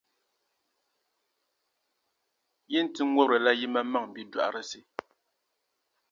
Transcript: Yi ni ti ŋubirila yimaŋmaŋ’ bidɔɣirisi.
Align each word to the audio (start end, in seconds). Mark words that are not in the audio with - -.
Yi 2.71 2.79
ni 2.83 2.89
ti 2.93 3.01
ŋubirila 3.07 3.51
yimaŋmaŋ’ 3.59 4.03
bidɔɣirisi. 4.13 4.79